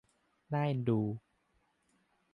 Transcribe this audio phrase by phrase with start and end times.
[0.51, 0.99] น่าเอ็นดู